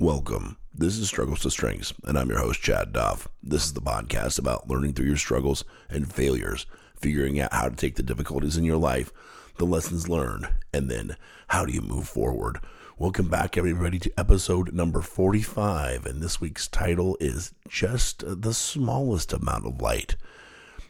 Welcome. 0.00 0.56
This 0.74 0.96
is 0.96 1.08
Struggles 1.08 1.40
to 1.40 1.50
Strengths, 1.50 1.92
and 2.04 2.18
I'm 2.18 2.30
your 2.30 2.38
host, 2.38 2.62
Chad 2.62 2.94
Duff. 2.94 3.28
This 3.42 3.66
is 3.66 3.74
the 3.74 3.82
podcast 3.82 4.38
about 4.38 4.66
learning 4.66 4.94
through 4.94 5.08
your 5.08 5.18
struggles 5.18 5.62
and 5.90 6.10
failures, 6.10 6.64
figuring 6.96 7.38
out 7.38 7.52
how 7.52 7.68
to 7.68 7.76
take 7.76 7.96
the 7.96 8.02
difficulties 8.02 8.56
in 8.56 8.64
your 8.64 8.78
life, 8.78 9.12
the 9.58 9.66
lessons 9.66 10.08
learned, 10.08 10.48
and 10.72 10.90
then 10.90 11.16
how 11.48 11.66
do 11.66 11.74
you 11.74 11.82
move 11.82 12.08
forward. 12.08 12.60
Welcome 12.96 13.28
back, 13.28 13.58
everybody, 13.58 13.98
to 13.98 14.12
episode 14.18 14.72
number 14.72 15.02
45, 15.02 16.06
and 16.06 16.22
this 16.22 16.40
week's 16.40 16.66
title 16.66 17.18
is 17.20 17.52
Just 17.68 18.24
the 18.26 18.54
Smallest 18.54 19.34
Amount 19.34 19.66
of 19.66 19.82
Light 19.82 20.16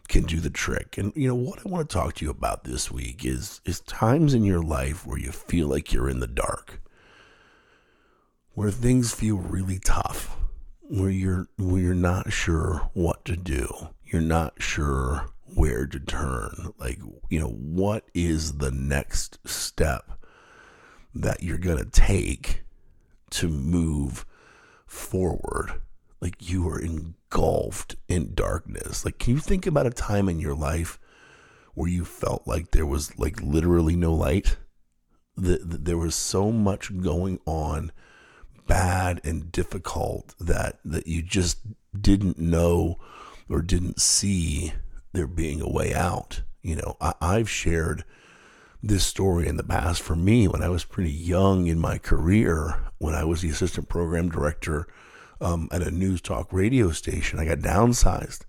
can 0.06 0.22
do 0.22 0.38
the 0.38 0.50
trick. 0.50 0.96
And 0.96 1.12
you 1.16 1.26
know 1.26 1.34
what 1.34 1.58
I 1.66 1.68
want 1.68 1.90
to 1.90 1.92
talk 1.92 2.14
to 2.14 2.24
you 2.24 2.30
about 2.30 2.62
this 2.62 2.92
week 2.92 3.24
is 3.24 3.60
is 3.64 3.80
times 3.80 4.34
in 4.34 4.44
your 4.44 4.62
life 4.62 5.04
where 5.04 5.18
you 5.18 5.32
feel 5.32 5.66
like 5.66 5.92
you're 5.92 6.08
in 6.08 6.20
the 6.20 6.28
dark 6.28 6.80
where 8.54 8.70
things 8.70 9.14
feel 9.14 9.36
really 9.36 9.78
tough, 9.78 10.36
where 10.82 11.10
you're 11.10 11.48
where 11.56 11.80
you're 11.80 11.94
not 11.94 12.32
sure 12.32 12.90
what 12.94 13.24
to 13.24 13.36
do. 13.36 13.88
You're 14.04 14.20
not 14.20 14.60
sure 14.60 15.28
where 15.54 15.86
to 15.86 16.00
turn. 16.00 16.72
Like, 16.78 16.98
you 17.28 17.38
know, 17.38 17.48
what 17.48 18.04
is 18.14 18.54
the 18.54 18.70
next 18.70 19.38
step 19.48 20.12
that 21.14 21.42
you're 21.42 21.58
going 21.58 21.78
to 21.78 21.90
take 21.90 22.64
to 23.30 23.48
move 23.48 24.24
forward? 24.86 25.80
Like 26.20 26.50
you 26.50 26.68
are 26.68 26.80
engulfed 26.80 27.96
in 28.08 28.34
darkness. 28.34 29.04
Like, 29.04 29.18
can 29.18 29.34
you 29.34 29.40
think 29.40 29.66
about 29.66 29.86
a 29.86 29.90
time 29.90 30.28
in 30.28 30.40
your 30.40 30.54
life 30.54 30.98
where 31.74 31.88
you 31.88 32.04
felt 32.04 32.46
like 32.46 32.72
there 32.72 32.86
was 32.86 33.16
like 33.18 33.40
literally 33.40 33.96
no 33.96 34.12
light? 34.12 34.56
That, 35.36 35.84
there 35.84 35.96
was 35.96 36.14
so 36.14 36.52
much 36.52 37.00
going 37.00 37.38
on 37.46 37.92
bad 38.70 39.20
and 39.24 39.50
difficult 39.50 40.32
that 40.38 40.78
that 40.84 41.08
you 41.08 41.22
just 41.22 41.58
didn't 42.00 42.38
know 42.38 43.00
or 43.48 43.62
didn't 43.62 44.00
see 44.00 44.72
there 45.12 45.26
being 45.26 45.60
a 45.60 45.68
way 45.68 45.92
out. 45.92 46.42
You 46.62 46.76
know, 46.76 46.96
I, 47.00 47.14
I've 47.20 47.50
shared 47.50 48.04
this 48.80 49.04
story 49.04 49.48
in 49.48 49.56
the 49.56 49.64
past 49.64 50.00
for 50.00 50.14
me 50.14 50.46
when 50.46 50.62
I 50.62 50.68
was 50.68 50.84
pretty 50.84 51.10
young 51.10 51.66
in 51.66 51.80
my 51.80 51.98
career, 51.98 52.80
when 52.98 53.12
I 53.12 53.24
was 53.24 53.42
the 53.42 53.50
assistant 53.50 53.88
program 53.88 54.28
director 54.28 54.86
um, 55.40 55.68
at 55.72 55.82
a 55.82 55.90
news 55.90 56.20
talk 56.20 56.52
radio 56.52 56.92
station. 56.92 57.40
I 57.40 57.46
got 57.46 57.58
downsized, 57.58 58.42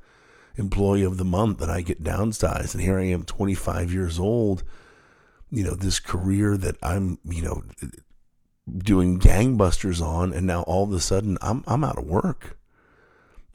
employee 0.56 1.04
of 1.04 1.18
the 1.18 1.26
month, 1.26 1.62
and 1.62 1.72
I 1.72 1.82
get 1.82 2.04
downsized. 2.04 2.76
And 2.76 2.84
here 2.84 3.00
I 3.00 3.06
am, 3.06 3.24
25 3.24 3.92
years 3.92 4.20
old. 4.20 4.64
You 5.50 5.64
know, 5.64 5.74
this 5.74 6.00
career 6.00 6.58
that 6.58 6.78
I'm, 6.84 7.18
you 7.26 7.42
know, 7.42 7.64
doing 8.78 9.20
gangbusters 9.20 10.02
on, 10.02 10.34
and 10.34 10.48
now 10.48 10.62
all 10.64 10.84
of 10.84 10.94
a 10.94 11.00
sudden 11.00 11.38
I'm 11.42 11.64
I'm 11.68 11.84
out 11.84 11.98
of 11.98 12.06
work. 12.06 12.58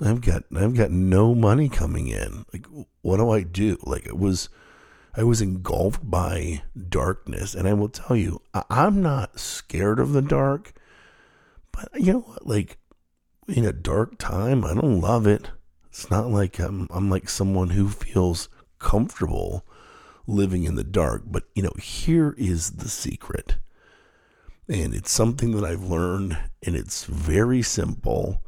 I've 0.00 0.20
got 0.20 0.44
I've 0.54 0.74
got 0.74 0.90
no 0.90 1.34
money 1.34 1.68
coming 1.68 2.08
in. 2.08 2.44
Like, 2.52 2.66
what 3.02 3.16
do 3.16 3.30
I 3.30 3.42
do? 3.42 3.78
Like, 3.82 4.06
it 4.06 4.18
was 4.18 4.48
I 5.14 5.22
was 5.22 5.40
engulfed 5.40 6.08
by 6.08 6.62
darkness, 6.88 7.54
and 7.54 7.66
I 7.66 7.72
will 7.72 7.88
tell 7.88 8.16
you, 8.16 8.42
I, 8.52 8.64
I'm 8.68 9.00
not 9.00 9.40
scared 9.40 9.98
of 9.98 10.12
the 10.12 10.22
dark, 10.22 10.72
but 11.72 11.88
you 11.94 12.12
know 12.12 12.18
what? 12.20 12.46
Like, 12.46 12.78
in 13.48 13.64
a 13.64 13.72
dark 13.72 14.18
time, 14.18 14.64
I 14.64 14.74
don't 14.74 15.00
love 15.00 15.26
it. 15.26 15.50
It's 15.88 16.10
not 16.10 16.28
like 16.28 16.58
I'm 16.58 16.88
I'm 16.90 17.08
like 17.08 17.30
someone 17.30 17.70
who 17.70 17.88
feels 17.88 18.50
comfortable 18.78 19.64
living 20.26 20.64
in 20.64 20.74
the 20.74 20.84
dark. 20.84 21.22
But 21.24 21.44
you 21.54 21.62
know, 21.62 21.72
here 21.80 22.34
is 22.36 22.72
the 22.72 22.90
secret 22.90 23.56
and 24.68 24.94
it's 24.94 25.10
something 25.10 25.52
that 25.52 25.64
I've 25.64 25.84
learned, 25.84 26.38
and 26.64 26.74
it's 26.74 27.04
very 27.04 27.62
simple. 27.62 28.42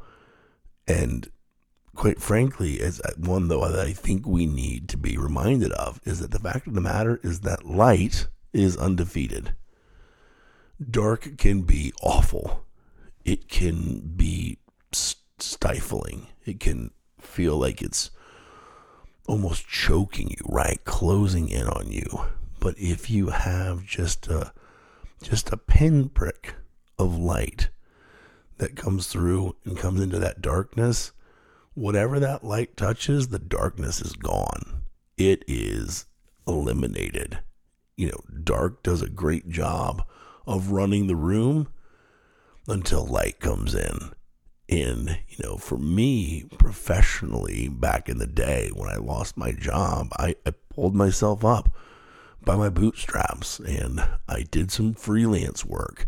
And 0.87 1.29
quite 1.95 2.21
frankly, 2.21 2.79
as 2.81 2.99
uh, 3.01 3.11
one 3.17 3.47
though 3.47 3.67
that 3.67 3.85
I 3.85 3.93
think 3.93 4.25
we 4.25 4.45
need 4.45 4.89
to 4.89 4.97
be 4.97 5.17
reminded 5.17 5.71
of 5.73 5.99
is 6.05 6.19
that 6.19 6.31
the 6.31 6.39
fact 6.39 6.67
of 6.67 6.73
the 6.73 6.81
matter 6.81 7.19
is 7.23 7.41
that 7.41 7.65
light 7.65 8.27
is 8.53 8.77
undefeated. 8.77 9.53
Dark 10.89 11.37
can 11.37 11.63
be 11.63 11.93
awful. 12.01 12.65
It 13.25 13.49
can 13.49 14.13
be 14.15 14.59
stifling. 15.37 16.27
It 16.45 16.59
can 16.59 16.91
feel 17.19 17.57
like 17.57 17.81
it's 17.81 18.11
almost 19.27 19.67
choking 19.67 20.29
you, 20.29 20.45
right? 20.47 20.83
Closing 20.85 21.49
in 21.49 21.67
on 21.67 21.91
you. 21.91 22.25
But 22.59 22.75
if 22.77 23.09
you 23.09 23.27
have 23.27 23.85
just 23.85 24.27
a 24.27 24.53
just 25.21 25.51
a 25.51 25.57
pinprick 25.57 26.55
of 26.97 27.17
light 27.17 27.69
that 28.57 28.75
comes 28.75 29.07
through 29.07 29.55
and 29.65 29.77
comes 29.77 30.01
into 30.01 30.19
that 30.19 30.41
darkness, 30.41 31.11
whatever 31.73 32.19
that 32.19 32.43
light 32.43 32.75
touches, 32.77 33.29
the 33.29 33.39
darkness 33.39 34.01
is 34.01 34.13
gone. 34.13 34.81
It 35.17 35.43
is 35.47 36.05
eliminated. 36.47 37.39
You 37.95 38.09
know, 38.09 38.21
dark 38.43 38.83
does 38.83 39.01
a 39.01 39.09
great 39.09 39.49
job 39.49 40.05
of 40.45 40.71
running 40.71 41.07
the 41.07 41.15
room 41.15 41.67
until 42.67 43.05
light 43.05 43.39
comes 43.39 43.75
in. 43.75 44.11
And, 44.69 45.19
you 45.27 45.43
know, 45.43 45.57
for 45.57 45.77
me 45.77 46.45
professionally, 46.59 47.69
back 47.69 48.07
in 48.07 48.19
the 48.19 48.27
day 48.27 48.69
when 48.73 48.89
I 48.89 48.97
lost 48.97 49.35
my 49.35 49.51
job, 49.51 50.09
I, 50.17 50.35
I 50.45 50.51
pulled 50.69 50.95
myself 50.95 51.43
up 51.43 51.73
by 52.41 52.55
my 52.55 52.69
bootstraps 52.69 53.59
and 53.59 54.07
I 54.39 54.43
did 54.43 54.71
some 54.71 54.93
freelance 54.93 55.65
work 55.65 56.07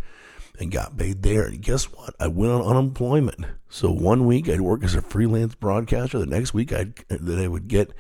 and 0.60 0.72
got 0.72 0.98
paid 0.98 1.22
there. 1.22 1.46
And 1.46 1.62
guess 1.62 1.86
what? 1.86 2.16
I 2.20 2.28
went 2.28 2.52
on 2.54 2.62
unemployment. 2.62 3.46
So 3.70 3.92
one 3.92 4.26
week 4.26 4.48
I'd 4.48 4.62
work 4.62 4.84
as 4.84 4.96
a 4.96 5.02
freelance 5.02 5.56
broadcaster. 5.56 6.20
The 6.20 6.26
next 6.26 6.54
week 6.54 6.72
I'd 6.72 6.96
that 7.10 7.40
I 7.40 7.48
would 7.48 7.68
get 7.68 7.92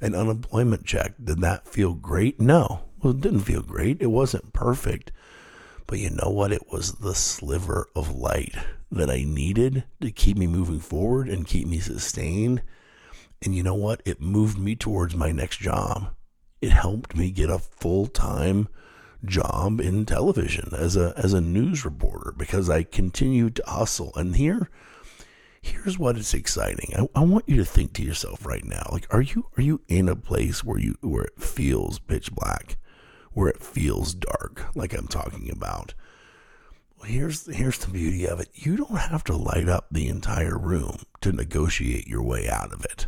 an 0.00 0.14
unemployment 0.14 0.84
check. 0.84 1.14
Did 1.22 1.40
that 1.40 1.66
feel 1.66 1.94
great? 1.94 2.40
No. 2.40 2.84
Well, 3.02 3.12
it 3.12 3.20
didn't 3.20 3.40
feel 3.40 3.62
great. 3.62 4.02
It 4.02 4.10
wasn't 4.10 4.52
perfect. 4.52 5.10
But 5.86 5.98
you 6.00 6.10
know 6.10 6.30
what? 6.30 6.52
It 6.52 6.70
was 6.70 6.92
the 6.96 7.14
sliver 7.14 7.88
of 7.96 8.14
light 8.14 8.54
that 8.90 9.10
I 9.10 9.24
needed 9.24 9.84
to 10.02 10.10
keep 10.10 10.36
me 10.36 10.46
moving 10.46 10.80
forward 10.80 11.28
and 11.28 11.46
keep 11.46 11.66
me 11.66 11.78
sustained. 11.78 12.62
And 13.42 13.54
you 13.54 13.62
know 13.62 13.74
what? 13.74 14.02
It 14.04 14.20
moved 14.20 14.58
me 14.58 14.76
towards 14.76 15.14
my 15.14 15.32
next 15.32 15.58
job 15.58 16.14
it 16.60 16.70
helped 16.70 17.16
me 17.16 17.30
get 17.30 17.50
a 17.50 17.58
full 17.58 18.06
time 18.06 18.68
job 19.24 19.80
in 19.80 20.06
television 20.06 20.70
as 20.72 20.96
a 20.96 21.12
as 21.16 21.32
a 21.32 21.40
news 21.40 21.84
reporter 21.84 22.32
because 22.36 22.70
I 22.70 22.82
continued 22.82 23.56
to 23.56 23.64
hustle. 23.66 24.12
And 24.14 24.36
here 24.36 24.68
here's 25.60 25.98
what 25.98 26.16
is 26.16 26.34
exciting. 26.34 26.92
I, 26.96 27.20
I 27.20 27.24
want 27.24 27.48
you 27.48 27.56
to 27.56 27.64
think 27.64 27.92
to 27.94 28.02
yourself 28.02 28.46
right 28.46 28.64
now, 28.64 28.88
like 28.92 29.12
are 29.12 29.22
you 29.22 29.46
are 29.56 29.62
you 29.62 29.80
in 29.88 30.08
a 30.08 30.16
place 30.16 30.64
where 30.64 30.78
you 30.78 30.96
where 31.00 31.24
it 31.24 31.40
feels 31.40 31.98
pitch 31.98 32.32
black, 32.32 32.76
where 33.32 33.48
it 33.48 33.62
feels 33.62 34.14
dark, 34.14 34.66
like 34.74 34.92
I'm 34.92 35.08
talking 35.08 35.50
about? 35.50 35.94
Well, 36.98 37.10
here's 37.10 37.46
here's 37.54 37.78
the 37.78 37.90
beauty 37.90 38.26
of 38.26 38.40
it. 38.40 38.48
You 38.54 38.76
don't 38.76 38.96
have 38.96 39.24
to 39.24 39.36
light 39.36 39.68
up 39.68 39.86
the 39.90 40.08
entire 40.08 40.58
room 40.58 40.98
to 41.20 41.32
negotiate 41.32 42.08
your 42.08 42.22
way 42.22 42.48
out 42.48 42.72
of 42.72 42.84
it 42.84 43.06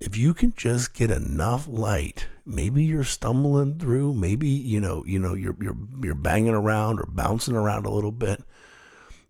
if 0.00 0.16
you 0.16 0.34
can 0.34 0.52
just 0.56 0.94
get 0.94 1.10
enough 1.10 1.66
light, 1.68 2.28
maybe 2.44 2.84
you're 2.84 3.04
stumbling 3.04 3.78
through, 3.78 4.14
maybe 4.14 4.48
you 4.48 4.80
know, 4.80 5.04
you 5.06 5.18
know, 5.18 5.34
you're 5.34 5.56
you're 5.60 5.76
you're 6.02 6.14
banging 6.14 6.54
around 6.54 7.00
or 7.00 7.06
bouncing 7.08 7.56
around 7.56 7.86
a 7.86 7.90
little 7.90 8.12
bit. 8.12 8.42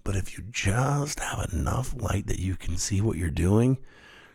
But 0.04 0.16
if 0.16 0.36
you 0.36 0.44
just 0.50 1.20
have 1.20 1.52
enough 1.52 1.94
light 1.96 2.26
that 2.28 2.38
you 2.38 2.56
can 2.56 2.76
see 2.76 3.00
what 3.00 3.16
you're 3.16 3.30
doing 3.30 3.78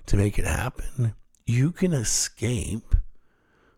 to 0.07 0.17
make 0.17 0.37
it 0.37 0.45
happen, 0.45 1.15
you 1.45 1.71
can 1.71 1.93
escape 1.93 2.95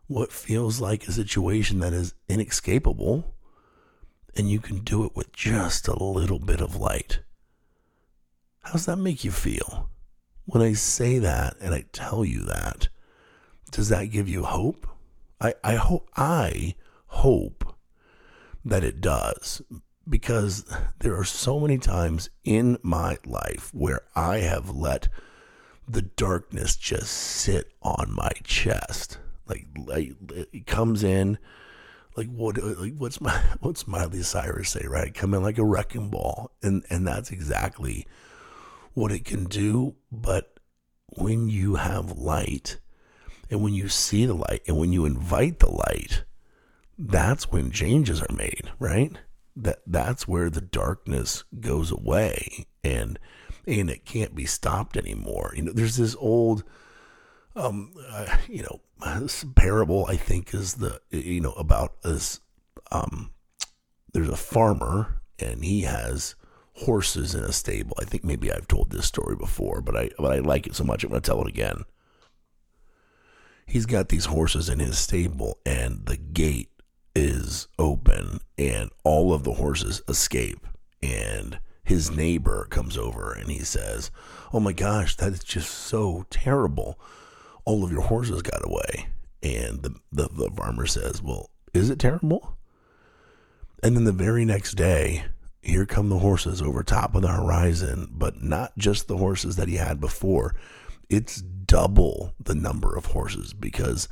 what 0.07 0.31
feels 0.31 0.79
like 0.79 1.07
a 1.07 1.11
situation 1.11 1.79
that 1.79 1.93
is 1.93 2.13
inescapable 2.27 3.35
and 4.35 4.49
you 4.49 4.59
can 4.59 4.79
do 4.79 5.05
it 5.05 5.15
with 5.15 5.31
just 5.31 5.87
a 5.87 6.03
little 6.03 6.39
bit 6.39 6.61
of 6.61 6.75
light. 6.75 7.19
How's 8.61 8.85
that 8.85 8.97
make 8.97 9.23
you 9.23 9.31
feel? 9.31 9.89
When 10.45 10.61
I 10.61 10.73
say 10.73 11.19
that 11.19 11.55
and 11.61 11.73
I 11.73 11.85
tell 11.93 12.25
you 12.25 12.41
that, 12.41 12.89
does 13.71 13.89
that 13.89 14.11
give 14.11 14.27
you 14.27 14.43
hope? 14.43 14.87
I, 15.39 15.55
I 15.63 15.75
hope 15.75 16.09
I 16.15 16.75
hope 17.07 17.75
that 18.63 18.83
it 18.83 19.01
does 19.01 19.61
because 20.07 20.65
there 20.99 21.17
are 21.17 21.23
so 21.23 21.59
many 21.59 21.77
times 21.77 22.29
in 22.43 22.77
my 22.81 23.17
life 23.25 23.73
where 23.73 24.01
I 24.15 24.37
have 24.37 24.75
let 24.75 25.07
the 25.87 26.01
darkness 26.01 26.75
just 26.75 27.11
sit 27.11 27.71
on 27.81 28.13
my 28.13 28.31
chest. 28.43 29.17
Like, 29.47 29.67
like 29.85 30.13
it 30.31 30.65
comes 30.65 31.03
in 31.03 31.37
like 32.15 32.27
what 32.27 32.61
like 32.61 32.93
what's 32.97 33.19
my 33.19 33.41
what's 33.59 33.87
Miley 33.87 34.23
Cyrus 34.23 34.69
say, 34.69 34.85
right? 34.87 35.13
Come 35.13 35.33
in 35.33 35.41
like 35.41 35.57
a 35.57 35.65
wrecking 35.65 36.09
ball. 36.09 36.51
And 36.61 36.85
and 36.89 37.07
that's 37.07 37.31
exactly 37.31 38.07
what 38.93 39.11
it 39.11 39.25
can 39.25 39.45
do, 39.45 39.95
but 40.11 40.59
when 41.17 41.49
you 41.49 41.75
have 41.75 42.17
light 42.17 42.79
and 43.49 43.61
when 43.61 43.73
you 43.73 43.89
see 43.89 44.25
the 44.25 44.33
light 44.33 44.61
and 44.67 44.77
when 44.77 44.91
you 44.91 45.05
invite 45.05 45.59
the 45.59 45.69
light, 45.69 46.23
that's 46.97 47.51
when 47.51 47.71
changes 47.71 48.21
are 48.21 48.35
made, 48.35 48.71
right? 48.79 49.17
that 49.55 49.79
that's 49.85 50.27
where 50.27 50.49
the 50.49 50.61
darkness 50.61 51.43
goes 51.59 51.91
away 51.91 52.65
and 52.83 53.19
and 53.65 53.89
it 53.89 54.03
can't 54.03 54.35
be 54.35 54.45
stopped 54.45 54.97
anymore. 54.97 55.53
You 55.55 55.63
know, 55.63 55.71
there's 55.73 55.97
this 55.97 56.15
old 56.19 56.63
um 57.55 57.93
uh, 58.09 58.37
you 58.47 58.63
know, 58.63 58.81
parable 59.55 60.05
I 60.07 60.15
think 60.15 60.53
is 60.53 60.75
the 60.75 61.01
you 61.11 61.41
know 61.41 61.53
about 61.53 62.01
this 62.01 62.39
um 62.91 63.31
there's 64.13 64.29
a 64.29 64.37
farmer 64.37 65.21
and 65.39 65.63
he 65.63 65.81
has 65.81 66.35
horses 66.75 67.35
in 67.35 67.43
a 67.43 67.51
stable. 67.51 67.95
I 67.99 68.05
think 68.05 68.23
maybe 68.23 68.51
I've 68.51 68.67
told 68.67 68.89
this 68.89 69.05
story 69.05 69.35
before, 69.35 69.81
but 69.81 69.95
I 69.95 70.09
but 70.17 70.31
I 70.33 70.39
like 70.39 70.67
it 70.67 70.75
so 70.75 70.83
much 70.83 71.03
I'm 71.03 71.09
going 71.09 71.21
to 71.21 71.25
tell 71.25 71.41
it 71.41 71.47
again. 71.47 71.83
He's 73.65 73.85
got 73.85 74.09
these 74.09 74.25
horses 74.25 74.69
in 74.69 74.79
his 74.79 74.97
stable 74.97 75.57
and 75.65 76.05
the 76.05 76.17
gate 76.17 76.69
is 77.15 77.67
open 77.79 78.39
and 78.57 78.89
all 79.03 79.33
of 79.33 79.43
the 79.43 79.53
horses 79.53 80.01
escape 80.07 80.67
and 81.01 81.59
his 81.83 82.09
neighbor 82.09 82.65
comes 82.69 82.97
over 82.97 83.33
and 83.33 83.49
he 83.49 83.59
says, 83.59 84.09
"Oh 84.53 84.59
my 84.59 84.73
gosh, 84.73 85.15
that 85.17 85.33
is 85.33 85.43
just 85.43 85.69
so 85.69 86.25
terrible. 86.29 86.99
All 87.65 87.83
of 87.83 87.91
your 87.91 88.01
horses 88.03 88.41
got 88.41 88.65
away." 88.65 89.07
And 89.41 89.83
the 89.83 89.95
the, 90.11 90.29
the 90.29 90.51
farmer 90.51 90.85
says, 90.85 91.21
"Well, 91.21 91.49
is 91.73 91.89
it 91.89 91.99
terrible?" 91.99 92.57
And 93.81 93.97
then 93.97 94.05
the 94.05 94.13
very 94.13 94.45
next 94.45 94.75
day, 94.75 95.25
here 95.63 95.85
come 95.85 96.09
the 96.09 96.19
horses 96.19 96.61
over 96.61 96.83
top 96.83 97.15
of 97.15 97.21
the 97.21 97.29
horizon, 97.29 98.09
but 98.11 98.43
not 98.43 98.77
just 98.77 99.07
the 99.07 99.17
horses 99.17 99.55
that 99.55 99.69
he 99.69 99.75
had 99.75 99.99
before. 99.99 100.53
It's 101.09 101.41
double 101.41 102.33
the 102.39 102.53
number 102.53 102.95
of 102.95 103.05
horses 103.07 103.53
because 103.53 104.09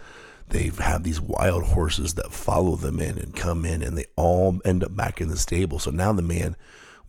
they've 0.47 0.77
had 0.77 1.03
these 1.03 1.19
wild 1.19 1.63
horses 1.63 2.13
that 2.13 2.31
follow 2.31 2.77
them 2.77 3.01
in 3.01 3.17
and 3.17 3.35
come 3.35 3.65
in 3.65 3.81
and 3.81 3.97
they 3.97 4.05
all 4.15 4.61
end 4.63 4.83
up 4.83 4.95
back 4.95 5.19
in 5.19 5.27
the 5.27 5.37
stable. 5.37 5.77
So 5.77 5.91
now 5.91 6.13
the 6.13 6.21
man 6.21 6.55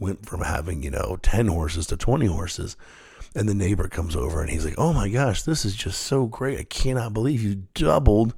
went 0.01 0.27
from 0.27 0.41
having, 0.43 0.83
you 0.83 0.91
know, 0.91 1.19
10 1.23 1.47
horses 1.47 1.87
to 1.87 1.97
20 1.97 2.27
horses. 2.27 2.77
And 3.35 3.49
the 3.49 3.55
neighbor 3.55 3.89
comes 3.89 4.17
over 4.17 4.41
and 4.43 4.51
he's 4.51 4.65
like, 4.65 4.75
Oh 4.77 4.93
my 4.93 5.09
gosh, 5.09 5.43
this 5.43 5.65
is 5.65 5.75
just 5.75 6.03
so 6.03 6.27
great. 6.27 6.59
I 6.59 6.65
cannot 6.65 7.15
believe 7.15 7.43
you 7.43 7.63
doubled 7.75 8.35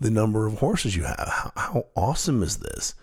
the 0.00 0.10
number 0.10 0.46
of 0.46 0.60
horses 0.60 0.96
you 0.96 1.02
have. 1.02 1.28
How, 1.28 1.52
how 1.56 1.86
awesome 1.96 2.42
is 2.42 2.58
this? 2.58 2.94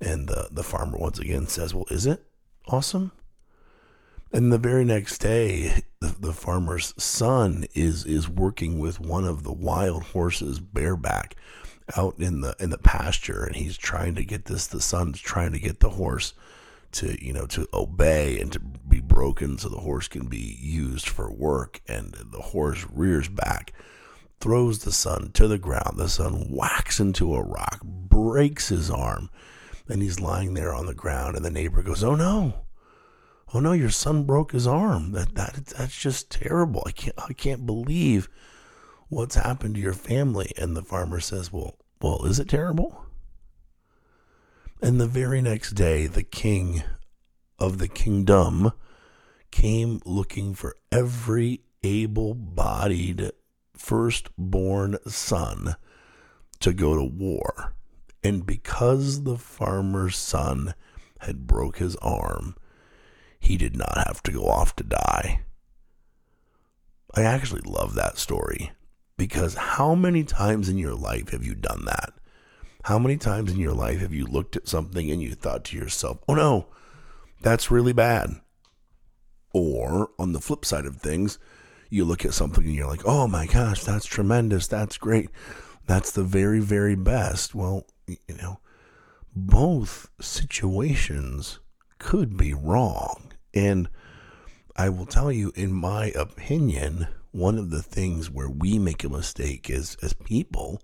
And 0.00 0.28
the, 0.28 0.48
the 0.50 0.62
farmer 0.62 0.96
once 0.96 1.18
again 1.18 1.46
says, 1.46 1.74
Well, 1.74 1.86
is 1.90 2.06
it 2.06 2.24
awesome? 2.68 3.12
And 4.32 4.52
the 4.52 4.58
very 4.58 4.84
next 4.84 5.18
day, 5.18 5.82
the, 6.00 6.14
the 6.18 6.32
farmer's 6.32 6.94
son 6.96 7.64
is 7.74 8.04
is 8.04 8.28
working 8.28 8.78
with 8.78 9.00
one 9.00 9.24
of 9.24 9.42
the 9.42 9.52
wild 9.52 10.04
horses 10.04 10.60
bareback 10.60 11.34
out 11.96 12.14
in 12.18 12.40
the 12.40 12.54
in 12.60 12.70
the 12.70 12.78
pasture, 12.78 13.44
and 13.44 13.56
he's 13.56 13.76
trying 13.76 14.14
to 14.14 14.24
get 14.24 14.44
this. 14.44 14.66
The 14.66 14.80
son's 14.80 15.20
trying 15.20 15.52
to 15.52 15.58
get 15.58 15.80
the 15.80 15.90
horse 15.90 16.32
to 16.92 17.24
you 17.24 17.32
know 17.32 17.46
to 17.46 17.66
obey 17.74 18.40
and 18.40 18.52
to 18.52 18.60
be 18.60 19.00
broken, 19.00 19.58
so 19.58 19.68
the 19.68 19.78
horse 19.78 20.06
can 20.06 20.26
be 20.28 20.56
used 20.60 21.08
for 21.08 21.30
work. 21.30 21.80
And 21.88 22.14
the 22.30 22.40
horse 22.40 22.86
rears 22.92 23.28
back, 23.28 23.72
throws 24.40 24.80
the 24.80 24.92
son 24.92 25.30
to 25.34 25.48
the 25.48 25.58
ground. 25.58 25.98
The 25.98 26.08
son 26.08 26.50
whacks 26.50 27.00
into 27.00 27.34
a 27.34 27.42
rock, 27.42 27.82
breaks 27.84 28.68
his 28.68 28.90
arm, 28.90 29.28
and 29.90 30.02
he's 30.02 30.20
lying 30.20 30.54
there 30.54 30.74
on 30.74 30.86
the 30.86 30.94
ground. 30.94 31.36
And 31.36 31.44
the 31.44 31.50
neighbor 31.50 31.82
goes, 31.82 32.02
"Oh 32.02 32.14
no!" 32.14 32.54
oh 33.52 33.60
no, 33.60 33.72
your 33.72 33.90
son 33.90 34.24
broke 34.24 34.52
his 34.52 34.66
arm. 34.66 35.12
That 35.12 35.34
that 35.34 35.66
that's 35.66 35.96
just 35.96 36.30
terrible. 36.30 36.82
I 36.86 36.92
can't 36.92 37.18
I 37.18 37.32
can't 37.32 37.66
believe 37.66 38.28
what's 39.08 39.34
happened 39.34 39.74
to 39.74 39.80
your 39.80 39.92
family. 39.92 40.52
And 40.56 40.76
the 40.76 40.82
farmer 40.82 41.20
says, 41.20 41.52
well, 41.52 41.76
well, 42.00 42.24
is 42.24 42.38
it 42.38 42.48
terrible? 42.48 43.04
And 44.80 45.00
the 45.00 45.06
very 45.06 45.42
next 45.42 45.72
day, 45.72 46.06
the 46.06 46.22
king 46.22 46.82
of 47.58 47.78
the 47.78 47.88
kingdom 47.88 48.72
came 49.50 50.00
looking 50.06 50.54
for 50.54 50.76
every 50.90 51.62
able 51.82 52.34
bodied 52.34 53.30
firstborn 53.76 54.96
son 55.06 55.76
to 56.60 56.72
go 56.72 56.94
to 56.94 57.04
war. 57.04 57.74
And 58.22 58.44
because 58.44 59.22
the 59.22 59.38
farmer's 59.38 60.16
son 60.16 60.74
had 61.20 61.46
broke 61.46 61.78
his 61.78 61.96
arm, 61.96 62.54
he 63.38 63.56
did 63.56 63.76
not 63.76 63.96
have 64.06 64.22
to 64.24 64.32
go 64.32 64.46
off 64.46 64.76
to 64.76 64.84
die. 64.84 65.40
I 67.14 67.22
actually 67.22 67.62
love 67.62 67.94
that 67.94 68.18
story 68.18 68.70
because 69.16 69.54
how 69.54 69.94
many 69.94 70.22
times 70.22 70.68
in 70.68 70.78
your 70.78 70.94
life 70.94 71.30
have 71.30 71.44
you 71.44 71.54
done 71.54 71.84
that? 71.86 72.12
How 72.84 72.98
many 72.98 73.16
times 73.16 73.50
in 73.50 73.58
your 73.58 73.74
life 73.74 74.00
have 74.00 74.14
you 74.14 74.26
looked 74.26 74.56
at 74.56 74.68
something 74.68 75.10
and 75.10 75.20
you 75.20 75.34
thought 75.34 75.64
to 75.66 75.76
yourself, 75.76 76.18
oh 76.28 76.34
no, 76.34 76.68
that's 77.40 77.70
really 77.70 77.92
bad? 77.92 78.30
Or 79.52 80.10
on 80.18 80.32
the 80.32 80.40
flip 80.40 80.64
side 80.64 80.86
of 80.86 80.96
things, 80.96 81.38
you 81.90 82.04
look 82.04 82.24
at 82.24 82.34
something 82.34 82.64
and 82.64 82.74
you're 82.74 82.86
like, 82.86 83.04
oh 83.04 83.26
my 83.26 83.46
gosh, 83.46 83.82
that's 83.82 84.06
tremendous. 84.06 84.66
That's 84.68 84.96
great. 84.96 85.30
That's 85.86 86.12
the 86.12 86.22
very, 86.22 86.60
very 86.60 86.94
best. 86.94 87.54
Well, 87.54 87.86
you 88.26 88.36
know, 88.36 88.60
both 89.34 90.08
situations 90.20 91.60
could 91.98 92.36
be 92.36 92.52
wrong. 92.54 93.32
And 93.54 93.88
I 94.76 94.88
will 94.88 95.06
tell 95.06 95.30
you, 95.30 95.52
in 95.54 95.72
my 95.72 96.06
opinion, 96.16 97.08
one 97.32 97.58
of 97.58 97.70
the 97.70 97.82
things 97.82 98.30
where 98.30 98.48
we 98.48 98.78
make 98.78 99.04
a 99.04 99.08
mistake 99.08 99.70
is 99.70 99.96
as 100.02 100.12
people, 100.12 100.82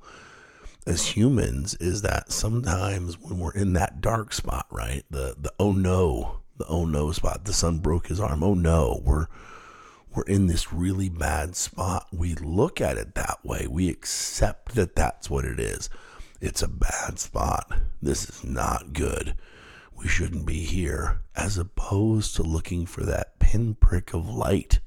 as 0.87 1.09
humans, 1.09 1.75
is 1.75 2.03
that 2.03 2.31
sometimes 2.31 3.19
when 3.19 3.39
we're 3.39 3.53
in 3.53 3.73
that 3.73 4.01
dark 4.01 4.33
spot, 4.33 4.67
right? 4.71 5.03
The 5.11 5.35
the 5.39 5.53
oh 5.59 5.73
no, 5.73 6.41
the 6.57 6.67
oh 6.69 6.85
no 6.85 7.11
spot, 7.13 7.45
the 7.45 7.53
son 7.53 7.79
broke 7.79 8.09
his 8.09 8.21
arm. 8.21 8.43
Oh 8.43 8.55
no, 8.55 9.01
we're 9.05 9.27
we're 10.15 10.25
in 10.25 10.47
this 10.47 10.73
really 10.73 11.09
bad 11.09 11.57
spot. 11.57 12.07
We 12.13 12.35
look 12.37 12.81
at 12.81 12.97
it 12.97 13.15
that 13.15 13.39
way. 13.45 13.67
We 13.69 13.89
accept 13.89 14.75
that 14.75 14.97
that's 14.97 15.29
what 15.29 15.45
it 15.45 15.61
is. 15.61 15.91
It's 16.41 16.63
a 16.63 16.69
bad 16.69 17.19
spot. 17.19 17.73
This 18.03 18.29
is 18.29 18.45
not 18.45 18.93
good 18.93 19.37
we 19.97 20.09
shouldn't 20.09 20.47
be 20.47 20.61
here, 20.61 21.21
as 21.35 21.57
opposed 21.57 22.37
to 22.37 22.43
looking 22.43 22.87
for 22.87 23.05
that 23.05 23.39
pinprick 23.39 24.13
of 24.13 24.29
light 24.29 24.81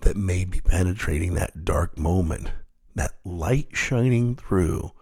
that 0.00 0.16
may 0.16 0.44
be 0.44 0.60
penetrating 0.60 1.34
that 1.34 1.64
dark 1.64 1.98
moment, 1.98 2.52
that 2.94 3.14
light 3.24 3.68
shining 3.72 4.36
through, 4.36 4.92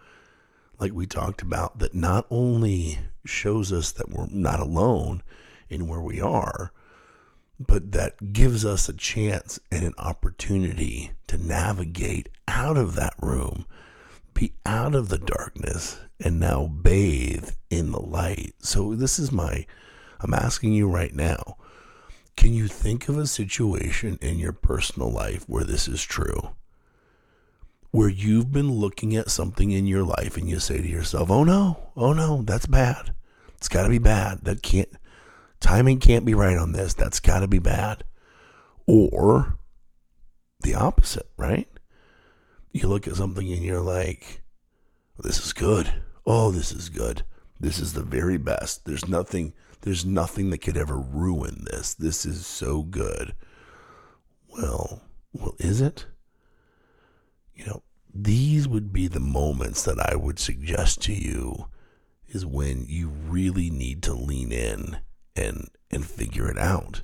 like 0.79 0.93
we 0.93 1.07
talked 1.07 1.43
about, 1.43 1.79
that 1.81 1.95
not 1.95 2.27
only 2.31 2.99
shows 3.25 3.73
us 3.73 3.91
that 3.93 4.11
we're 4.11 4.29
not 4.31 4.61
alone 4.61 5.23
in 5.69 5.89
where 5.89 6.01
we 6.01 6.21
are, 6.21 6.73
but 7.59 7.93
that 7.93 8.33
gives 8.33 8.65
us 8.65 8.89
a 8.89 8.93
chance 8.93 9.59
and 9.71 9.85
an 9.85 9.95
opportunity 9.99 11.13
to 11.27 11.37
navigate 11.37 12.29
out 12.47 12.77
of 12.77 12.95
that 12.95 13.15
room, 13.21 13.67
be 14.35 14.53
out 14.67 14.95
of 14.95 15.09
the 15.09 15.19
darkness, 15.19 15.99
and 16.21 16.39
now 16.39 16.67
bathe 16.67 17.51
in 17.71 17.93
the 17.93 18.01
light. 18.01 18.55
So, 18.59 18.95
this 18.95 19.19
is 19.19 19.33
my, 19.33 19.67
I'm 20.21 20.35
asking 20.35 20.73
you 20.73 20.89
right 20.89 21.15
now 21.15 21.57
can 22.37 22.53
you 22.53 22.69
think 22.69 23.09
of 23.09 23.17
a 23.17 23.27
situation 23.27 24.19
in 24.21 24.39
your 24.39 24.53
personal 24.53 25.11
life 25.11 25.45
where 25.49 25.65
this 25.65 25.87
is 25.87 26.03
true? 26.03 26.51
Where 27.91 28.09
you've 28.09 28.51
been 28.51 28.73
looking 28.73 29.15
at 29.15 29.31
something 29.31 29.71
in 29.71 29.87
your 29.87 30.03
life 30.03 30.37
and 30.37 30.49
you 30.49 30.59
say 30.59 30.79
to 30.79 30.89
yourself, 30.89 31.31
oh 31.31 31.45
no, 31.45 31.91
oh 31.97 32.13
no, 32.13 32.43
that's 32.43 32.67
bad. 32.67 33.15
It's 33.57 33.69
got 33.69 33.85
to 33.85 33.89
be 33.89 33.99
bad. 33.99 34.41
That 34.43 34.63
can't, 34.63 34.89
timing 35.61 36.01
can't 36.01 36.25
be 36.25 36.35
right 36.35 36.59
on 36.59 36.73
this. 36.73 36.93
That's 36.93 37.21
got 37.21 37.41
to 37.41 37.49
be 37.49 37.61
bad. 37.61 38.05
Or 38.87 39.57
the 40.63 40.75
opposite, 40.75 41.31
right? 41.37 41.69
You 42.75 42.89
look 42.89 43.07
at 43.07 43.15
something 43.15 43.51
and 43.53 43.63
you're 43.63 43.81
like, 43.81 44.43
this 45.21 45.47
is 45.47 45.53
good. 45.53 46.03
Oh, 46.27 46.51
this 46.51 46.73
is 46.73 46.89
good. 46.89 47.23
This 47.61 47.79
is 47.79 47.93
the 47.93 48.03
very 48.03 48.37
best. 48.37 48.85
There's 48.85 49.09
nothing 49.09 49.55
there's 49.83 50.05
nothing 50.05 50.51
that 50.51 50.59
could 50.59 50.77
ever 50.77 50.97
ruin 50.99 51.67
this. 51.71 51.95
This 51.95 52.27
is 52.27 52.47
so 52.47 52.83
good. 52.83 53.37
Well, 54.49 55.03
well, 55.33 55.55
is 55.59 55.81
it? 55.81 56.07
You 57.55 57.67
know, 57.67 57.83
these 58.13 58.67
would 58.67 58.93
be 58.93 59.07
the 59.07 59.21
moments 59.21 59.85
that 59.85 60.01
I 60.01 60.17
would 60.17 60.41
suggest 60.41 61.01
to 61.03 61.13
you 61.13 61.69
is 62.27 62.45
when 62.45 62.87
you 62.89 63.09
really 63.09 63.71
need 63.71 64.03
to 64.03 64.15
lean 64.15 64.51
in 64.51 64.99
and 65.37 65.69
and 65.93 66.05
figure 66.05 66.51
it 66.51 66.59
out. 66.59 67.03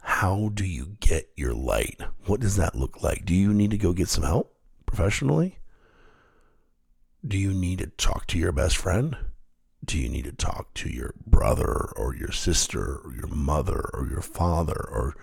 How 0.00 0.50
do 0.54 0.64
you 0.64 0.96
get 1.00 1.28
your 1.36 1.52
light? 1.52 2.00
What 2.24 2.40
does 2.40 2.56
that 2.56 2.74
look 2.74 3.02
like? 3.02 3.26
Do 3.26 3.34
you 3.34 3.52
need 3.52 3.72
to 3.72 3.76
go 3.76 3.92
get 3.92 4.08
some 4.08 4.24
help 4.24 4.56
professionally? 4.90 5.58
Do 7.26 7.38
you 7.38 7.52
need 7.52 7.78
to 7.78 7.86
talk 7.86 8.26
to 8.28 8.38
your 8.38 8.50
best 8.50 8.76
friend? 8.76 9.16
Do 9.84 9.98
you 9.98 10.08
need 10.08 10.24
to 10.24 10.32
talk 10.32 10.74
to 10.74 10.90
your 10.90 11.14
brother 11.24 11.90
or 11.96 12.14
your 12.14 12.32
sister 12.32 13.00
or 13.04 13.12
your 13.14 13.28
mother 13.28 13.88
or 13.94 14.08
your 14.10 14.20
father 14.20 14.88
or 14.90 15.14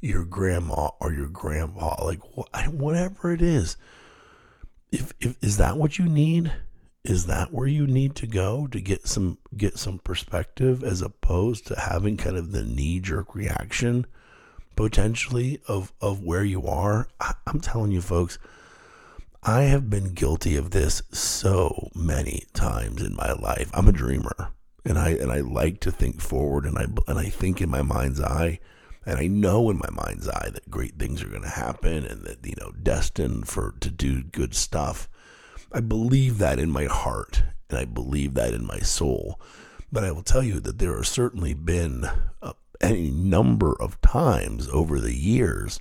your 0.00 0.24
grandma 0.24 0.90
or 1.00 1.12
your 1.12 1.28
grandpa? 1.28 2.04
Like 2.04 2.20
whatever 2.68 3.32
it 3.32 3.42
is. 3.42 3.76
If, 4.90 5.12
if 5.20 5.36
is 5.40 5.56
that 5.58 5.76
what 5.76 5.98
you 5.98 6.06
need? 6.06 6.52
is 7.04 7.26
that 7.26 7.52
where 7.52 7.68
you 7.68 7.86
need 7.86 8.16
to 8.16 8.26
go 8.26 8.66
to 8.66 8.80
get 8.80 9.06
some 9.06 9.38
get 9.56 9.78
some 9.78 9.96
perspective 10.00 10.82
as 10.82 11.00
opposed 11.00 11.64
to 11.64 11.78
having 11.78 12.16
kind 12.16 12.36
of 12.36 12.50
the 12.50 12.64
knee 12.64 12.98
jerk 12.98 13.32
reaction 13.32 14.04
potentially 14.74 15.60
of 15.68 15.92
of 16.00 16.20
where 16.20 16.42
you 16.42 16.66
are? 16.66 17.06
I, 17.20 17.34
I'm 17.46 17.60
telling 17.60 17.92
you 17.92 18.00
folks, 18.00 18.40
I 19.42 19.62
have 19.62 19.88
been 19.88 20.14
guilty 20.14 20.56
of 20.56 20.70
this 20.70 21.02
so 21.12 21.90
many 21.94 22.44
times 22.52 23.02
in 23.02 23.14
my 23.14 23.32
life. 23.32 23.70
I'm 23.72 23.88
a 23.88 23.92
dreamer 23.92 24.50
and 24.84 24.98
I 24.98 25.10
and 25.10 25.30
I 25.32 25.40
like 25.40 25.80
to 25.80 25.90
think 25.90 26.20
forward 26.20 26.64
and 26.64 26.78
I 26.78 26.86
and 27.06 27.18
I 27.18 27.28
think 27.28 27.60
in 27.60 27.68
my 27.68 27.82
mind's 27.82 28.20
eye 28.20 28.60
and 29.04 29.18
I 29.18 29.26
know 29.26 29.70
in 29.70 29.78
my 29.78 29.90
mind's 29.90 30.28
eye 30.28 30.50
that 30.52 30.70
great 30.70 30.98
things 30.98 31.22
are 31.22 31.28
going 31.28 31.42
to 31.42 31.48
happen 31.48 32.04
and 32.04 32.24
that 32.24 32.44
you 32.44 32.54
know 32.58 32.72
destined 32.82 33.48
for 33.48 33.74
to 33.80 33.90
do 33.90 34.22
good 34.22 34.54
stuff. 34.54 35.08
I 35.72 35.80
believe 35.80 36.38
that 36.38 36.58
in 36.58 36.70
my 36.70 36.84
heart 36.84 37.42
and 37.68 37.78
I 37.78 37.84
believe 37.84 38.34
that 38.34 38.54
in 38.54 38.66
my 38.66 38.78
soul. 38.78 39.40
But 39.92 40.04
I 40.04 40.12
will 40.12 40.22
tell 40.22 40.42
you 40.42 40.60
that 40.60 40.78
there 40.78 40.96
have 40.96 41.06
certainly 41.06 41.54
been 41.54 42.08
a, 42.42 42.54
any 42.80 43.10
number 43.10 43.80
of 43.80 44.00
times 44.00 44.68
over 44.68 45.00
the 45.00 45.14
years 45.14 45.80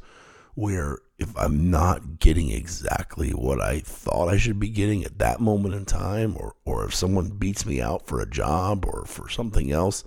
where 0.53 0.99
if 1.17 1.35
I'm 1.37 1.69
not 1.69 2.19
getting 2.19 2.51
exactly 2.51 3.31
what 3.31 3.61
I 3.61 3.79
thought 3.79 4.27
I 4.27 4.37
should 4.37 4.59
be 4.59 4.69
getting 4.69 5.05
at 5.05 5.19
that 5.19 5.39
moment 5.39 5.73
in 5.73 5.85
time, 5.85 6.35
or, 6.37 6.55
or 6.65 6.85
if 6.85 6.93
someone 6.93 7.29
beats 7.29 7.65
me 7.65 7.81
out 7.81 8.05
for 8.05 8.19
a 8.19 8.29
job 8.29 8.85
or 8.85 9.05
for 9.05 9.29
something 9.29 9.71
else, 9.71 10.03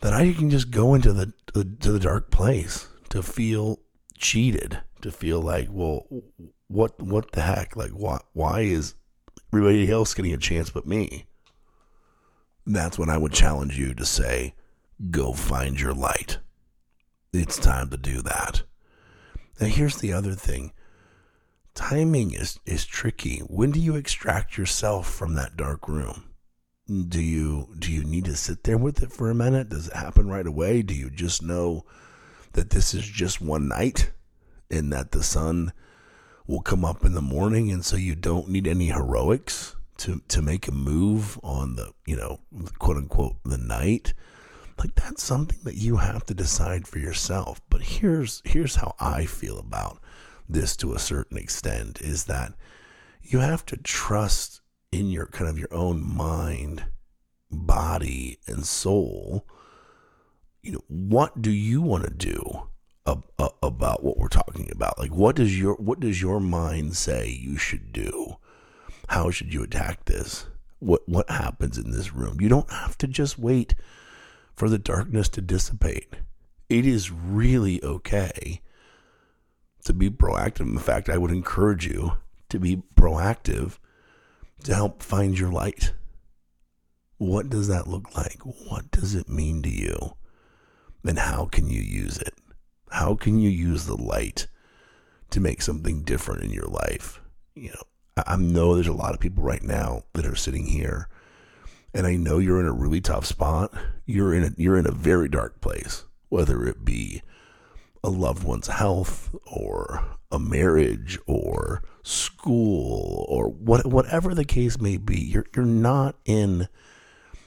that 0.00 0.14
I 0.14 0.32
can 0.32 0.48
just 0.48 0.70
go 0.70 0.94
into 0.94 1.12
the 1.12 1.32
to 1.52 1.92
the 1.92 1.98
dark 1.98 2.30
place 2.30 2.88
to 3.10 3.22
feel 3.22 3.80
cheated, 4.16 4.80
to 5.02 5.10
feel 5.10 5.40
like, 5.40 5.68
well, 5.70 6.06
what 6.68 7.00
what 7.02 7.32
the 7.32 7.42
heck? 7.42 7.76
Like, 7.76 7.90
why 7.90 8.20
why 8.32 8.60
is 8.60 8.94
everybody 9.52 9.90
else 9.90 10.14
getting 10.14 10.32
a 10.32 10.38
chance 10.38 10.70
but 10.70 10.86
me? 10.86 11.26
That's 12.64 12.98
when 12.98 13.10
I 13.10 13.18
would 13.18 13.32
challenge 13.32 13.78
you 13.78 13.94
to 13.94 14.04
say, 14.04 14.54
go 15.10 15.32
find 15.32 15.80
your 15.80 15.94
light. 15.94 16.38
It's 17.32 17.58
time 17.58 17.90
to 17.90 17.96
do 17.96 18.22
that. 18.22 18.62
Now, 19.60 19.66
here's 19.66 19.96
the 19.96 20.12
other 20.12 20.34
thing 20.34 20.72
timing 21.74 22.32
is, 22.32 22.58
is 22.66 22.84
tricky. 22.84 23.38
When 23.40 23.70
do 23.70 23.80
you 23.80 23.94
extract 23.96 24.58
yourself 24.58 25.08
from 25.08 25.34
that 25.34 25.56
dark 25.56 25.88
room? 25.88 26.24
Do 26.86 27.20
you 27.20 27.68
do 27.78 27.92
you 27.92 28.02
need 28.02 28.24
to 28.24 28.36
sit 28.36 28.64
there 28.64 28.78
with 28.78 29.02
it 29.02 29.12
for 29.12 29.30
a 29.30 29.34
minute? 29.34 29.68
Does 29.68 29.88
it 29.88 29.94
happen 29.94 30.28
right 30.28 30.46
away? 30.46 30.82
Do 30.82 30.94
you 30.94 31.10
just 31.10 31.42
know 31.42 31.84
that 32.52 32.70
this 32.70 32.94
is 32.94 33.06
just 33.06 33.42
one 33.42 33.68
night 33.68 34.10
and 34.70 34.90
that 34.92 35.12
the 35.12 35.22
sun 35.22 35.72
will 36.46 36.62
come 36.62 36.86
up 36.86 37.04
in 37.04 37.12
the 37.12 37.20
morning 37.20 37.70
and 37.70 37.84
so 37.84 37.96
you 37.96 38.14
don't 38.14 38.48
need 38.48 38.66
any 38.66 38.86
heroics 38.86 39.76
to 39.98 40.22
to 40.28 40.40
make 40.40 40.66
a 40.66 40.72
move 40.72 41.38
on 41.42 41.76
the, 41.76 41.92
you 42.06 42.16
know, 42.16 42.40
quote 42.78 42.96
unquote 42.96 43.36
the 43.44 43.58
night? 43.58 44.14
Like 44.78 44.94
that's 44.94 45.22
something 45.22 45.58
that 45.64 45.76
you 45.76 45.96
have 45.96 46.24
to 46.26 46.34
decide 46.34 46.86
for 46.86 46.98
yourself. 46.98 47.60
But 47.68 47.82
here's 47.82 48.42
here's 48.44 48.76
how 48.76 48.94
i 49.00 49.24
feel 49.26 49.58
about 49.58 49.98
this 50.48 50.76
to 50.76 50.94
a 50.94 50.98
certain 50.98 51.36
extent 51.36 52.00
is 52.00 52.24
that 52.24 52.54
you 53.22 53.40
have 53.40 53.66
to 53.66 53.76
trust 53.76 54.60
in 54.90 55.10
your 55.10 55.26
kind 55.26 55.50
of 55.50 55.58
your 55.58 55.72
own 55.72 56.02
mind 56.02 56.84
body 57.50 58.38
and 58.46 58.64
soul. 58.64 59.46
You 60.62 60.72
know 60.72 60.84
what 60.88 61.42
do 61.42 61.50
you 61.50 61.82
want 61.82 62.04
to 62.04 62.10
do 62.10 62.68
ab- 63.06 63.24
about 63.62 64.02
what 64.02 64.18
we're 64.18 64.28
talking 64.28 64.70
about? 64.72 64.98
Like 64.98 65.12
what 65.12 65.36
does 65.36 65.58
your 65.58 65.74
what 65.74 66.00
does 66.00 66.22
your 66.22 66.40
mind 66.40 66.96
say 66.96 67.28
you 67.28 67.56
should 67.56 67.92
do? 67.92 68.36
How 69.08 69.30
should 69.30 69.52
you 69.52 69.62
attack 69.62 70.04
this? 70.06 70.46
What 70.78 71.08
what 71.08 71.28
happens 71.28 71.78
in 71.78 71.90
this 71.90 72.12
room? 72.14 72.40
You 72.40 72.48
don't 72.48 72.70
have 72.70 72.96
to 72.98 73.06
just 73.06 73.38
wait 73.38 73.74
for 74.58 74.68
the 74.68 74.76
darkness 74.76 75.28
to 75.28 75.40
dissipate. 75.40 76.16
It 76.68 76.84
is 76.84 77.12
really 77.12 77.82
okay 77.84 78.60
to 79.84 79.92
be 79.92 80.10
proactive. 80.10 80.62
In 80.62 80.80
fact, 80.80 81.08
I 81.08 81.16
would 81.16 81.30
encourage 81.30 81.86
you 81.86 82.14
to 82.48 82.58
be 82.58 82.82
proactive 82.96 83.78
to 84.64 84.74
help 84.74 85.00
find 85.00 85.38
your 85.38 85.52
light. 85.52 85.92
What 87.18 87.48
does 87.48 87.68
that 87.68 87.86
look 87.86 88.16
like? 88.16 88.40
What 88.42 88.90
does 88.90 89.14
it 89.14 89.28
mean 89.28 89.62
to 89.62 89.70
you? 89.70 90.16
And 91.04 91.20
how 91.20 91.44
can 91.44 91.68
you 91.68 91.80
use 91.80 92.18
it? 92.18 92.34
How 92.90 93.14
can 93.14 93.38
you 93.38 93.50
use 93.50 93.86
the 93.86 93.96
light 93.96 94.48
to 95.30 95.40
make 95.40 95.62
something 95.62 96.02
different 96.02 96.42
in 96.42 96.50
your 96.50 96.66
life? 96.66 97.20
You 97.54 97.70
know, 97.70 98.24
I 98.26 98.34
know 98.34 98.74
there's 98.74 98.88
a 98.88 98.92
lot 98.92 99.14
of 99.14 99.20
people 99.20 99.44
right 99.44 99.62
now 99.62 100.02
that 100.14 100.26
are 100.26 100.34
sitting 100.34 100.66
here 100.66 101.08
and 101.94 102.06
I 102.06 102.16
know 102.16 102.38
you're 102.38 102.60
in 102.60 102.66
a 102.66 102.72
really 102.72 103.00
tough 103.00 103.26
spot, 103.26 103.72
you're 104.06 104.34
in 104.34 104.44
a, 104.44 104.50
you're 104.56 104.76
in 104.76 104.86
a 104.86 104.92
very 104.92 105.28
dark 105.28 105.60
place, 105.60 106.04
whether 106.28 106.64
it 106.66 106.84
be 106.84 107.22
a 108.04 108.10
loved 108.10 108.44
one's 108.44 108.68
health 108.68 109.34
or 109.46 110.04
a 110.30 110.38
marriage 110.38 111.18
or 111.26 111.82
school 112.02 113.24
or 113.28 113.48
what 113.48 113.86
whatever 113.86 114.34
the 114.34 114.44
case 114.44 114.80
may 114.80 114.96
be, 114.96 115.18
you're 115.18 115.46
you're 115.54 115.64
not 115.64 116.16
in 116.24 116.68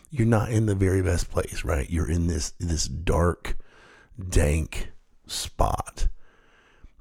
you're 0.09 0.27
not 0.27 0.51
in 0.51 0.65
the 0.65 0.75
very 0.75 1.01
best 1.01 1.29
place, 1.29 1.63
right? 1.63 1.89
You're 1.89 2.09
in 2.09 2.27
this 2.27 2.53
this 2.59 2.87
dark, 2.87 3.57
dank 4.29 4.91
spot. 5.27 6.07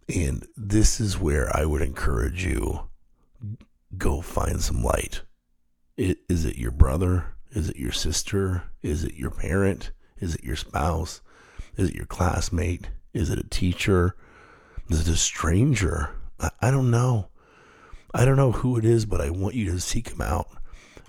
And 0.08 0.46
this 0.56 1.00
is 1.00 1.18
where 1.18 1.54
I 1.56 1.64
would 1.64 1.82
encourage 1.82 2.44
you 2.44 2.88
go 3.96 4.20
find 4.20 4.60
some 4.60 4.82
light 4.82 5.22
it, 6.00 6.18
is 6.28 6.44
it 6.46 6.56
your 6.56 6.70
brother? 6.70 7.36
Is 7.50 7.68
it 7.68 7.76
your 7.76 7.92
sister? 7.92 8.64
Is 8.82 9.04
it 9.04 9.14
your 9.14 9.30
parent? 9.30 9.90
Is 10.18 10.34
it 10.34 10.42
your 10.42 10.56
spouse? 10.56 11.20
Is 11.76 11.90
it 11.90 11.94
your 11.94 12.06
classmate? 12.06 12.88
Is 13.12 13.28
it 13.28 13.38
a 13.38 13.48
teacher? 13.48 14.16
Is 14.88 15.06
it 15.06 15.12
a 15.12 15.16
stranger? 15.16 16.10
I, 16.38 16.50
I 16.62 16.70
don't 16.70 16.90
know. 16.90 17.28
I 18.14 18.24
don't 18.24 18.36
know 18.36 18.52
who 18.52 18.78
it 18.78 18.84
is, 18.84 19.04
but 19.04 19.20
I 19.20 19.30
want 19.30 19.54
you 19.54 19.70
to 19.72 19.80
seek 19.80 20.08
him 20.08 20.22
out 20.22 20.48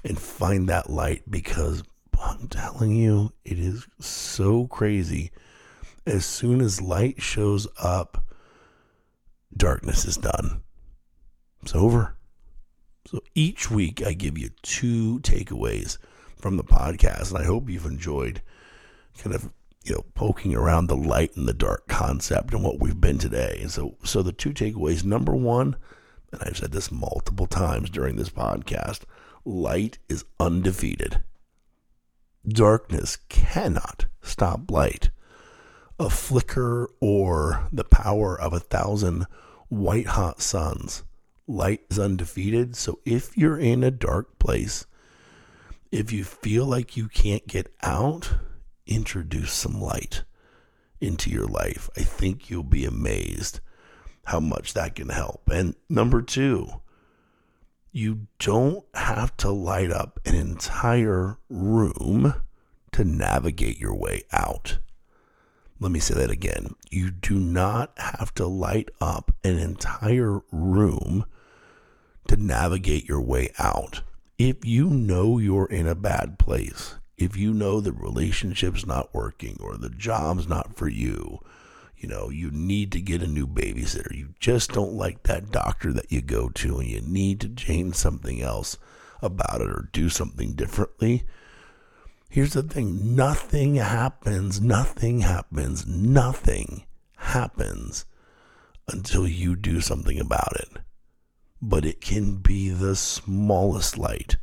and 0.03 0.19
find 0.19 0.67
that 0.67 0.89
light 0.89 1.23
because 1.29 1.83
I'm 2.21 2.47
telling 2.49 2.93
you, 2.95 3.31
it 3.45 3.59
is 3.59 3.87
so 3.99 4.67
crazy. 4.67 5.31
As 6.05 6.25
soon 6.25 6.59
as 6.61 6.81
light 6.81 7.21
shows 7.21 7.65
up, 7.81 8.25
darkness 9.55 10.05
is 10.05 10.17
done. 10.17 10.61
It's 11.63 11.75
over. 11.75 12.15
So 13.11 13.21
each 13.35 13.69
week 13.69 14.01
I 14.01 14.13
give 14.13 14.37
you 14.37 14.51
two 14.61 15.19
takeaways 15.19 15.97
from 16.37 16.55
the 16.55 16.63
podcast, 16.63 17.31
and 17.31 17.39
I 17.39 17.43
hope 17.43 17.69
you've 17.69 17.85
enjoyed 17.85 18.41
kind 19.17 19.35
of 19.35 19.51
you 19.83 19.95
know 19.95 20.05
poking 20.15 20.55
around 20.55 20.87
the 20.87 20.95
light 20.95 21.35
and 21.35 21.45
the 21.45 21.53
dark 21.53 21.89
concept 21.89 22.53
and 22.53 22.63
what 22.63 22.79
we've 22.79 23.01
been 23.01 23.17
today. 23.17 23.57
And 23.59 23.69
so, 23.69 23.97
so 24.05 24.23
the 24.23 24.31
two 24.31 24.51
takeaways: 24.51 25.03
number 25.03 25.35
one, 25.35 25.75
and 26.31 26.41
I've 26.41 26.55
said 26.55 26.71
this 26.71 26.89
multiple 26.89 27.47
times 27.47 27.89
during 27.89 28.15
this 28.15 28.29
podcast, 28.29 29.01
light 29.43 29.99
is 30.07 30.23
undefeated. 30.39 31.21
Darkness 32.47 33.17
cannot 33.27 34.05
stop 34.21 34.71
light. 34.71 35.09
A 35.99 36.09
flicker 36.09 36.89
or 37.01 37.67
the 37.73 37.83
power 37.83 38.39
of 38.39 38.53
a 38.53 38.59
thousand 38.61 39.27
white 39.67 40.07
hot 40.07 40.41
suns 40.41 41.03
light 41.51 41.81
is 41.89 41.99
undefeated. 41.99 42.75
So 42.75 42.99
if 43.05 43.37
you're 43.37 43.59
in 43.59 43.83
a 43.83 43.91
dark 43.91 44.39
place, 44.39 44.85
if 45.91 46.11
you 46.11 46.23
feel 46.23 46.65
like 46.65 46.95
you 46.95 47.07
can't 47.07 47.47
get 47.47 47.73
out, 47.83 48.33
introduce 48.87 49.53
some 49.53 49.79
light 49.79 50.23
into 50.99 51.29
your 51.29 51.47
life. 51.47 51.89
I 51.97 52.01
think 52.01 52.49
you'll 52.49 52.63
be 52.63 52.85
amazed 52.85 53.59
how 54.25 54.39
much 54.39 54.73
that 54.73 54.95
can 54.95 55.09
help. 55.09 55.49
And 55.49 55.75
number 55.89 56.21
two, 56.21 56.67
you 57.91 58.27
don't 58.39 58.85
have 58.93 59.35
to 59.37 59.49
light 59.49 59.91
up 59.91 60.19
an 60.25 60.35
entire 60.35 61.37
room 61.49 62.35
to 62.93 63.03
navigate 63.03 63.79
your 63.79 63.95
way 63.95 64.23
out. 64.31 64.77
Let 65.79 65.91
me 65.91 65.99
say 65.99 66.13
that 66.13 66.29
again. 66.29 66.75
You 66.89 67.09
do 67.09 67.39
not 67.39 67.93
have 67.97 68.33
to 68.35 68.45
light 68.45 68.89
up 69.01 69.33
an 69.43 69.57
entire 69.57 70.41
room 70.51 71.25
to 72.27 72.37
navigate 72.37 73.07
your 73.07 73.21
way 73.21 73.51
out. 73.59 74.01
If 74.37 74.65
you 74.65 74.89
know 74.89 75.37
you're 75.37 75.67
in 75.67 75.87
a 75.87 75.95
bad 75.95 76.39
place, 76.39 76.95
if 77.17 77.35
you 77.37 77.53
know 77.53 77.79
the 77.79 77.91
relationship's 77.91 78.85
not 78.85 79.13
working 79.13 79.57
or 79.61 79.77
the 79.77 79.89
job's 79.89 80.47
not 80.47 80.75
for 80.75 80.87
you, 80.87 81.39
you 81.97 82.09
know, 82.09 82.29
you 82.29 82.49
need 82.49 82.91
to 82.93 83.01
get 83.01 83.21
a 83.21 83.27
new 83.27 83.45
babysitter. 83.45 84.15
You 84.15 84.33
just 84.39 84.71
don't 84.71 84.93
like 84.93 85.23
that 85.23 85.51
doctor 85.51 85.93
that 85.93 86.11
you 86.11 86.21
go 86.21 86.49
to 86.49 86.79
and 86.79 86.87
you 86.87 87.01
need 87.01 87.39
to 87.41 87.49
change 87.49 87.95
something 87.95 88.41
else 88.41 88.77
about 89.21 89.61
it 89.61 89.69
or 89.69 89.89
do 89.91 90.09
something 90.09 90.53
differently 90.53 91.25
Here's 92.31 92.53
the 92.53 92.63
thing 92.63 93.13
nothing 93.13 93.75
happens, 93.75 94.61
nothing 94.61 95.19
happens, 95.19 95.85
nothing 95.85 96.85
happens 97.17 98.05
until 98.87 99.27
you 99.27 99.57
do 99.57 99.81
something 99.81 100.17
about 100.17 100.55
it. 100.55 100.77
But 101.61 101.85
it 101.85 102.01
can 102.01 102.37
be 102.37 102.69
the 102.69 102.95
smallest 102.95 103.97
light 103.97 104.37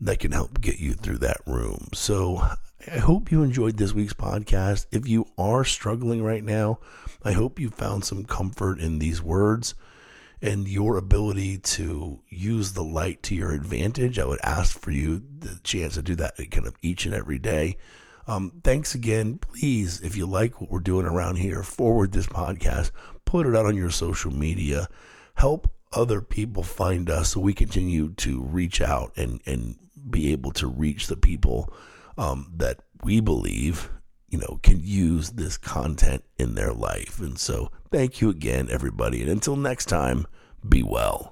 that 0.00 0.18
can 0.18 0.32
help 0.32 0.60
get 0.60 0.78
you 0.78 0.94
through 0.94 1.18
that 1.18 1.40
room. 1.46 1.88
So 1.92 2.42
I 2.90 2.98
hope 2.98 3.30
you 3.30 3.42
enjoyed 3.42 3.76
this 3.76 3.92
week's 3.92 4.14
podcast. 4.14 4.86
If 4.90 5.06
you 5.06 5.26
are 5.38 5.64
struggling 5.64 6.22
right 6.22 6.42
now, 6.42 6.80
I 7.22 7.32
hope 7.32 7.60
you 7.60 7.70
found 7.70 8.04
some 8.04 8.24
comfort 8.24 8.80
in 8.80 8.98
these 8.98 9.22
words 9.22 9.74
and 10.40 10.66
your 10.66 10.96
ability 10.96 11.58
to 11.58 12.20
use 12.28 12.72
the 12.72 12.82
light 12.82 13.22
to 13.24 13.34
your 13.36 13.52
advantage. 13.52 14.18
I 14.18 14.24
would 14.24 14.40
ask 14.42 14.76
for 14.76 14.90
you 14.90 15.22
the 15.38 15.60
chance 15.62 15.94
to 15.94 16.02
do 16.02 16.16
that 16.16 16.34
kind 16.50 16.66
of 16.66 16.74
each 16.82 17.06
and 17.06 17.14
every 17.14 17.38
day. 17.38 17.76
Um, 18.26 18.60
thanks 18.64 18.94
again. 18.94 19.38
Please, 19.38 20.00
if 20.00 20.16
you 20.16 20.26
like 20.26 20.60
what 20.60 20.70
we're 20.70 20.80
doing 20.80 21.06
around 21.06 21.36
here, 21.36 21.62
forward 21.62 22.10
this 22.10 22.26
podcast, 22.26 22.90
put 23.24 23.46
it 23.46 23.54
out 23.54 23.66
on 23.66 23.76
your 23.76 23.90
social 23.90 24.32
media, 24.32 24.88
help 25.34 25.68
other 25.92 26.20
people 26.20 26.62
find 26.62 27.10
us 27.10 27.30
so 27.30 27.40
we 27.40 27.52
continue 27.52 28.12
to 28.14 28.42
reach 28.42 28.80
out 28.80 29.12
and, 29.16 29.40
and 29.46 29.76
be 30.10 30.32
able 30.32 30.52
to 30.52 30.66
reach 30.66 31.06
the 31.06 31.16
people 31.16 31.72
um, 32.18 32.52
that 32.56 32.80
we 33.02 33.20
believe 33.20 33.90
you 34.28 34.38
know 34.38 34.58
can 34.62 34.80
use 34.82 35.30
this 35.30 35.56
content 35.56 36.24
in 36.38 36.54
their 36.54 36.72
life. 36.72 37.20
And 37.20 37.38
so 37.38 37.70
thank 37.90 38.20
you 38.20 38.30
again 38.30 38.68
everybody. 38.70 39.20
And 39.20 39.30
until 39.30 39.56
next 39.56 39.86
time 39.86 40.26
be 40.66 40.82
well 40.82 41.31